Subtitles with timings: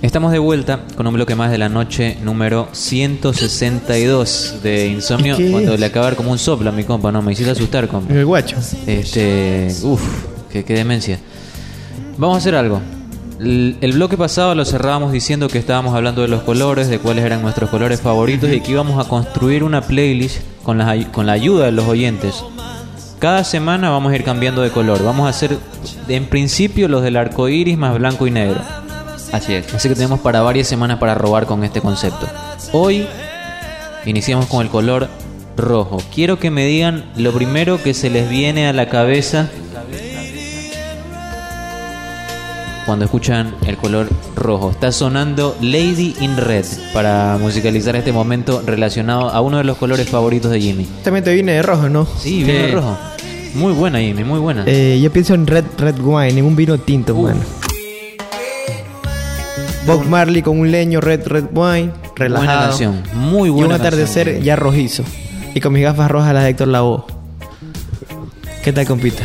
[0.00, 5.36] Estamos de vuelta con un bloque más de la noche número 162 de Insomnio.
[5.50, 7.88] Cuando le acaba de dar como un soplo a mi compa, no, me hiciste asustar,
[7.88, 8.14] compa.
[8.14, 8.56] El guacho.
[8.86, 10.00] Este, uff,
[10.52, 11.18] qué, qué demencia.
[12.16, 12.80] Vamos a hacer algo.
[13.40, 17.24] El, el bloque pasado lo cerrábamos diciendo que estábamos hablando de los colores, de cuáles
[17.24, 21.32] eran nuestros colores favoritos y que íbamos a construir una playlist con la, con la
[21.32, 22.44] ayuda de los oyentes.
[23.18, 25.02] Cada semana vamos a ir cambiando de color.
[25.02, 25.58] Vamos a hacer,
[26.06, 28.60] en principio, los del arco iris más blanco y negro.
[29.32, 29.74] Así es.
[29.74, 32.26] Así que tenemos para varias semanas para robar con este concepto.
[32.72, 33.06] Hoy
[34.06, 35.08] iniciamos con el color
[35.56, 35.98] rojo.
[36.14, 39.48] Quiero que me digan lo primero que se les viene a la cabeza
[42.86, 44.70] cuando escuchan el color rojo.
[44.70, 46.64] Está sonando Lady in Red
[46.94, 50.86] para musicalizar este momento relacionado a uno de los colores favoritos de Jimmy.
[51.04, 52.06] También te viene de rojo, ¿no?
[52.18, 52.72] Sí, viene Sí.
[52.74, 52.96] rojo.
[53.54, 54.62] Muy buena, Jimmy, muy buena.
[54.66, 57.22] Eh, yo pienso en red, red wine, en un vino tinto, Uh.
[57.24, 57.40] mano.
[59.88, 62.46] Bob Marley con un leño, red, red wine, relajado.
[62.46, 63.66] buena canción, muy y buena.
[63.74, 64.44] un atardecer canción.
[64.44, 65.02] ya rojizo.
[65.54, 67.04] Y con mis gafas rojas las de Héctor Lavoe.
[68.62, 69.24] ¿Qué tal, compita?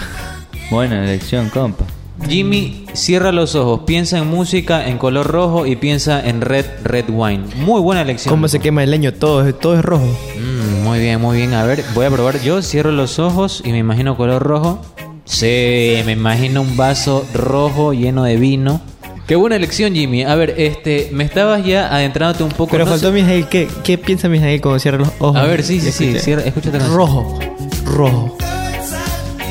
[0.72, 1.84] Buena elección, compa.
[2.30, 7.06] Jimmy, cierra los ojos, piensa en música en color rojo y piensa en red, red
[7.10, 7.44] wine.
[7.58, 8.32] Muy buena elección.
[8.34, 9.14] ¿Cómo se quema el leño?
[9.14, 10.06] Todo, es- todo es rojo.
[10.40, 11.54] Mm, muy bien, muy bien.
[11.54, 12.40] A ver, voy a probar.
[12.42, 14.80] Yo cierro los ojos y me imagino color rojo.
[15.26, 18.80] Sí, me imagino un vaso rojo lleno de vino.
[19.28, 20.24] Qué buena elección, Jimmy.
[20.24, 22.72] A ver, este, me estabas ya adentrándote un poco.
[22.72, 23.48] Pero no faltó sé- Mijail.
[23.48, 25.38] ¿Qué, ¿Qué piensa Mijail cuando cierra los ojos?
[25.38, 26.20] A ver, sí, sí, sí.
[26.20, 26.80] Cierra, escúchate.
[26.80, 27.40] Rojo.
[27.86, 28.38] Rojo.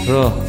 [0.06, 0.44] Rojo.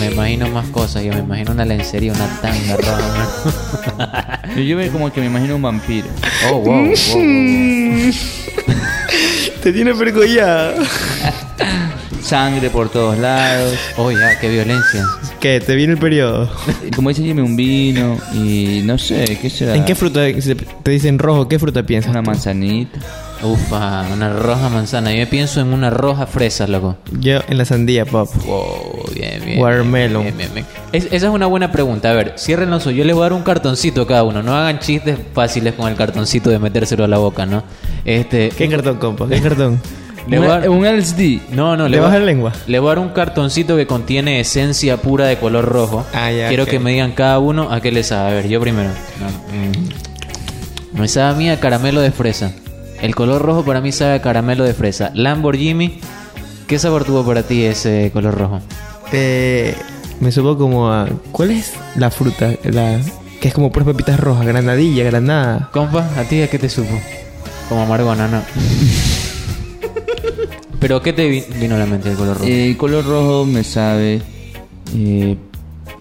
[0.00, 1.04] Me imagino más cosas.
[1.04, 4.40] Yo me imagino una lencería, una tanga roja.
[4.56, 6.06] Yo, yo me- como que me imagino un vampiro.
[6.50, 8.12] Oh, wow, wow, wow, wow.
[9.62, 10.74] Te tiene percollada.
[12.22, 13.74] Sangre por todos lados.
[13.96, 15.04] Oh, ya, qué violencia.
[15.40, 15.60] ¿Qué?
[15.60, 16.48] ¿Te viene el periodo?
[16.96, 19.74] Como dice Jimmy, un vino y no sé, ¿qué será?
[19.76, 20.20] ¿En qué fruta
[20.82, 21.46] te dicen rojo?
[21.48, 22.10] ¿Qué fruta piensas?
[22.10, 22.98] Una manzanita.
[23.42, 25.12] Ufa, una roja manzana.
[25.14, 26.96] Yo pienso en una roja fresa, loco.
[27.20, 28.30] Yo en la sandía, pop.
[28.46, 29.58] Wow, bien, bien.
[29.60, 30.22] Watermelon.
[30.22, 30.66] bien, bien, bien.
[30.92, 32.10] Es- esa es una buena pregunta.
[32.10, 32.94] A ver, cierren los ojos.
[32.96, 34.42] Yo les voy a dar un cartoncito a cada uno.
[34.42, 37.62] No hagan chistes fáciles con el cartoncito de metérselo a la boca, ¿no?
[38.06, 38.48] Este.
[38.56, 39.28] ¿Qué cartón, compa?
[39.28, 39.80] ¿Qué cartón?
[40.26, 41.40] Le voy a dar- un LSD.
[41.52, 42.52] No, no, ¿Le le voy, baja a, la lengua?
[42.66, 46.04] le voy a dar un cartoncito que contiene esencia pura de color rojo.
[46.12, 46.70] Ah, ya, Quiero ok.
[46.70, 48.30] que me digan cada uno a qué les sabe.
[48.30, 48.88] A ver, yo primero.
[49.20, 49.28] No,
[50.96, 50.98] mm.
[51.00, 52.52] Me sabe a mí a caramelo de fresa.
[53.00, 55.10] El color rojo para mí sabe a caramelo de fresa.
[55.14, 56.00] Lamborghini,
[56.66, 58.60] ¿qué sabor tuvo para ti ese color rojo?
[59.12, 59.74] Eh,
[60.20, 61.06] me supo como a...
[61.32, 62.50] ¿Cuál es la fruta?
[62.64, 62.98] La...
[63.40, 64.46] Que es como puras pepitas rojas.
[64.46, 65.68] Granadilla, granada.
[65.72, 66.98] Compa, ¿a ti a qué te supo?
[67.68, 68.40] Como amargona, no.
[70.80, 72.46] Pero ¿qué te vi- vino a la mente el color rojo?
[72.48, 74.20] Eh, El color rojo me sabe
[74.94, 75.36] eh,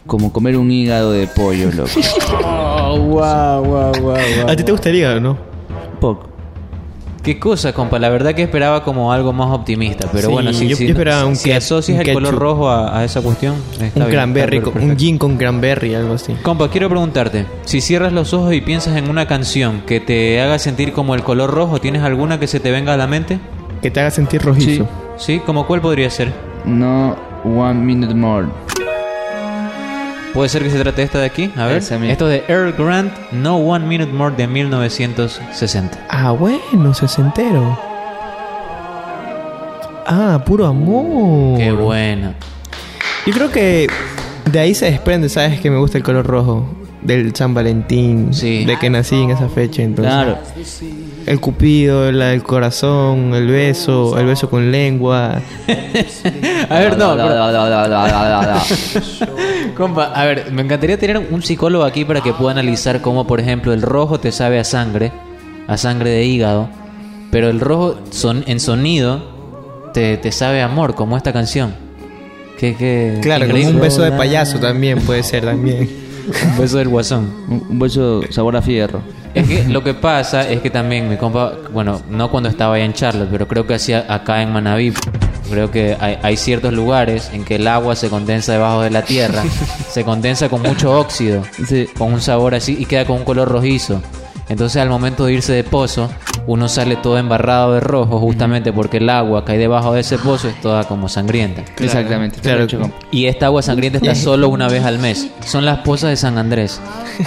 [0.05, 1.89] como comer un hígado de pollo, loco.
[2.87, 4.15] Oh, wow, wow, wow,
[4.49, 5.37] ¿A ti te gusta el hígado, no?
[5.99, 6.27] Poco.
[7.23, 7.97] ¿Qué cosa, compa?
[7.97, 10.91] La verdad que esperaba como algo más optimista, pero Sí, bueno, si, yo- si- yo
[10.91, 12.39] esperaba un si ke- asocias un el color ketchup.
[12.43, 14.99] rojo a, a esa cuestión, está Un bien, cranberry, con- un perfecto.
[14.99, 16.33] gin con cranberry, algo así.
[16.43, 20.59] Compa, quiero preguntarte, si cierras los ojos y piensas en una canción que te haga
[20.59, 23.39] sentir como el color rojo, ¿tienes alguna que se te venga a la mente?
[23.85, 24.89] Que te haga sentir rojizo.
[25.15, 25.39] ¿Sí?
[25.45, 26.33] ¿Como cuál podría ser?
[26.65, 28.47] No one minute more.
[30.33, 31.51] ¿Puede ser que se trate esta de aquí?
[31.55, 31.77] A ver.
[31.77, 32.11] Esa misma.
[32.11, 36.03] Esto de Earl Grant, No One Minute More de 1960.
[36.09, 37.77] Ah, bueno, sesentero.
[40.07, 41.59] Ah, puro amor.
[41.59, 42.33] Qué buena.
[43.27, 43.87] Yo creo que
[44.51, 45.61] de ahí se desprende, ¿sabes?
[45.61, 46.67] Que me gusta el color rojo.
[47.05, 48.33] Del San Valentín.
[48.33, 48.65] Sí.
[48.65, 50.13] De que nací en esa fecha, entonces.
[50.13, 50.37] Claro.
[51.25, 55.41] El cupido, el corazón, el beso, el beso con lengua.
[56.69, 57.15] A ver, no.
[59.75, 63.39] Compa, a ver, me encantaría tener un psicólogo aquí para que pueda analizar cómo, por
[63.39, 65.11] ejemplo, el rojo te sabe a sangre,
[65.67, 66.69] a sangre de hígado,
[67.29, 71.75] pero el rojo son, en sonido te, te sabe a amor, como esta canción.
[72.57, 76.04] Que, que, Claro, como un beso de payaso también puede ser también.
[76.27, 77.29] Un beso del guasón.
[77.69, 79.01] Un, beso sabor a fierro.
[79.33, 82.85] Es que lo que pasa es que también mi compa, bueno, no cuando estaba allá
[82.85, 84.93] en Charlotte, pero creo que hacía acá en Manaví.
[85.49, 89.03] Creo que hay, hay ciertos lugares en que el agua se condensa debajo de la
[89.03, 89.43] tierra,
[89.89, 91.87] se condensa con mucho óxido, Sí.
[91.97, 94.01] con un sabor así y queda con un color rojizo.
[94.47, 96.07] Entonces al momento de irse de pozo,
[96.45, 100.19] uno sale todo embarrado de rojo justamente porque el agua que hay debajo de ese
[100.19, 101.63] pozo es toda como sangrienta.
[101.79, 102.39] Exactamente.
[102.41, 102.67] Claro.
[103.11, 105.29] Y esta agua sangrienta está solo una vez al mes.
[105.45, 106.79] Son las pozas de San Andrés.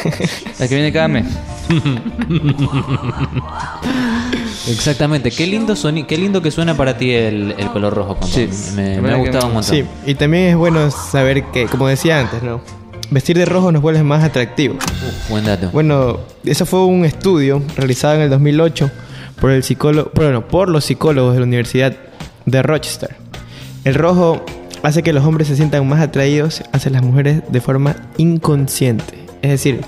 [0.61, 1.27] La que viene cada mes.
[4.69, 5.31] Exactamente.
[5.31, 8.17] Qué lindo soni qué lindo que suena para ti el, el color rojo.
[8.17, 8.27] compa.
[8.29, 8.49] Sí.
[8.77, 9.75] Me, ha gustado me- un montón.
[9.77, 12.61] Sí, y también es bueno saber que, como decía antes, ¿no?
[13.11, 14.79] Vestir de rojo nos vuelve más atractivos.
[15.29, 15.71] Buen dato.
[15.71, 18.91] Bueno, eso fue un estudio realizado en el 2008
[19.41, 21.97] por el psicólogo, bueno, por los psicólogos de la Universidad
[22.45, 23.17] de Rochester.
[23.85, 24.45] El rojo
[24.83, 29.27] hace que los hombres se sientan más atraídos hacia las mujeres de forma inconsciente.
[29.43, 29.81] Es decir,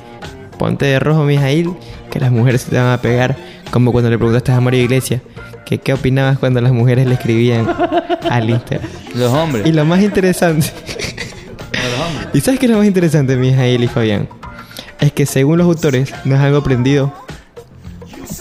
[0.59, 1.75] ponte de rojo, Mijail,
[2.11, 3.37] que las mujeres se te van a pegar,
[3.71, 5.21] como cuando le preguntaste a Mario Iglesias
[5.71, 7.69] que qué opinabas cuando las mujeres le escribían
[8.29, 8.91] al Instagram.
[9.15, 9.67] Los hombres.
[9.67, 10.67] Y lo más interesante,
[11.83, 12.29] Los hombres.
[12.35, 14.29] ¿y sabes qué es lo más interesante, Mijail y Fabián?
[14.99, 17.13] Es que según los autores, no es algo aprendido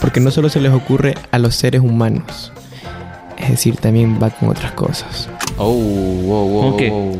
[0.00, 2.52] porque no solo se les ocurre a los seres humanos,
[3.38, 5.28] es decir, también va con otras cosas.
[5.56, 7.18] Oh, wow, wow, wow.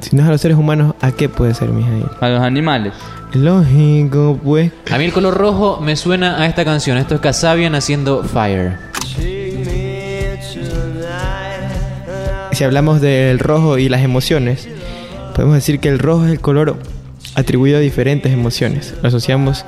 [0.00, 2.06] Si no es a los seres humanos, ¿a qué puede ser, Mijail?
[2.20, 2.92] A los animales.
[3.32, 4.70] Lógico, pues.
[4.90, 6.98] A mí el color rojo me suena a esta canción.
[6.98, 8.76] Esto es Kasabian haciendo Fire.
[12.52, 14.68] Si hablamos del rojo y las emociones,
[15.34, 16.76] podemos decir que el rojo es el color
[17.34, 18.94] atribuido a diferentes emociones.
[19.02, 19.64] Lo asociamos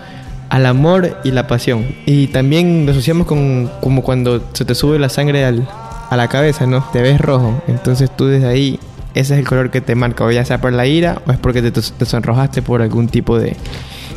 [0.48, 1.84] al amor y la pasión.
[2.06, 5.68] Y también lo asociamos con como cuando se te sube la sangre al-
[6.08, 6.84] a la cabeza, ¿no?
[6.92, 7.62] Te ves rojo.
[7.66, 8.78] Entonces tú desde ahí,
[9.14, 10.24] ese es el color que te marca.
[10.24, 13.38] O ya sea por la ira o es porque te, te sonrojaste por algún tipo
[13.38, 13.56] de,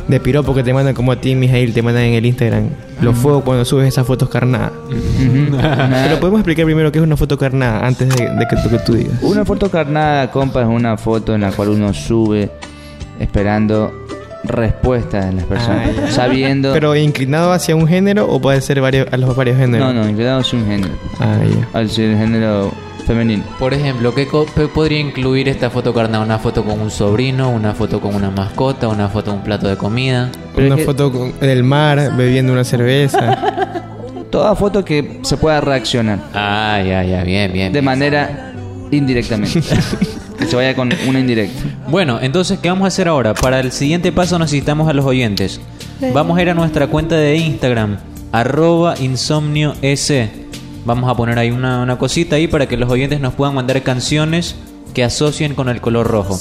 [0.08, 2.68] de piropo que te mandan como a ti, Mijail, te mandan en el Instagram.
[3.00, 4.72] Los fuegos cuando subes esas fotos carnadas.
[5.18, 8.78] Pero podemos explicar primero qué es una foto carnada antes de, de que, tú, que
[8.78, 9.22] tú digas.
[9.22, 12.50] Una foto carnada, compa, es una foto en la cual uno sube
[13.18, 13.92] esperando
[14.44, 15.88] respuestas de las personas.
[15.88, 16.10] Ah, ya.
[16.10, 16.72] sabiendo.
[16.72, 19.94] Pero inclinado hacia un género o puede ser varios, a los varios géneros.
[19.94, 20.94] no, no, inclinado hacia un género.
[21.18, 21.78] Ah, ya.
[21.78, 23.44] Al ser género femenino.
[23.58, 24.26] Por ejemplo, ¿qué
[24.72, 26.22] podría incluir esta foto carnal?
[26.22, 27.50] ¿Una foto con un sobrino?
[27.50, 28.88] ¿Una foto con una mascota?
[28.88, 30.30] ¿Una foto de un plato de comida?
[30.54, 33.38] Pero una que- foto con- del mar bebiendo una cerveza.
[34.30, 37.72] Toda foto que se pueda reaccionar Ah, ya, ya, bien, bien.
[37.72, 38.52] de manera
[38.92, 39.60] indirectamente.
[40.38, 41.60] que se vaya con una indirecta.
[41.88, 43.34] Bueno, entonces, ¿qué vamos a hacer ahora?
[43.34, 45.60] Para el siguiente paso necesitamos a los oyentes.
[46.14, 47.98] Vamos a ir a nuestra cuenta de Instagram,
[48.32, 50.12] arroba insomnioS.
[50.84, 53.82] Vamos a poner ahí una, una cosita ahí para que los oyentes nos puedan mandar
[53.82, 54.56] canciones
[54.94, 56.40] que asocien con el color rojo.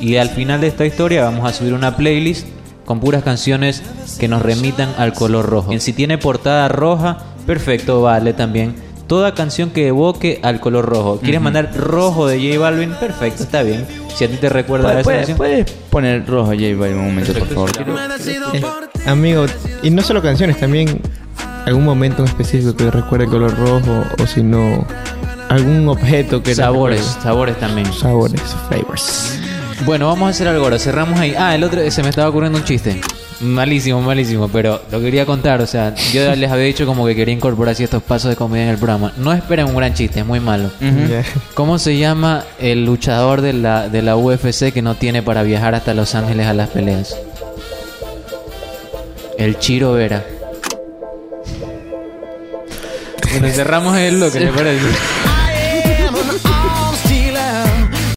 [0.00, 2.46] Y al final de esta historia vamos a subir una playlist
[2.84, 3.82] con puras canciones
[4.18, 5.72] que nos remitan al color rojo.
[5.72, 8.74] Y si tiene portada roja, perfecto, vale también.
[9.06, 11.20] Toda canción que evoque al color rojo.
[11.20, 12.90] ¿Quieres mandar rojo de J Balvin?
[12.98, 13.86] Perfecto, está bien.
[14.14, 15.74] Si a ti te recuerda a ¿Puedes, esa puedes, canción.
[15.74, 17.70] puedes poner rojo J Balvin un momento, por favor?
[18.52, 18.62] Eh,
[19.08, 19.46] amigo,
[19.82, 21.00] y no solo canciones, también
[21.66, 24.86] algún momento en específico que recuerde el color rojo o si no,
[25.48, 26.54] algún objeto que...
[26.54, 27.22] Sabores, recuerde.
[27.22, 27.92] sabores también.
[27.92, 29.38] Sabores, flavors.
[29.84, 30.78] Bueno, vamos a hacer algo ahora.
[30.78, 31.34] Cerramos ahí.
[31.36, 33.00] Ah, el otro, se me estaba ocurriendo un chiste.
[33.40, 35.60] Malísimo, malísimo, pero lo quería contar.
[35.60, 38.64] O sea, yo les había dicho como que quería incorporar así estos pasos de comedia
[38.64, 39.12] en el programa.
[39.18, 40.70] No esperen un gran chiste, es muy malo.
[41.54, 45.74] ¿Cómo se llama el luchador de la, de la UFC que no tiene para viajar
[45.74, 47.14] hasta Los Ángeles a las peleas?
[49.38, 50.24] El Chiro Vera.
[53.32, 55.35] Bueno, cerramos el lo que te parece.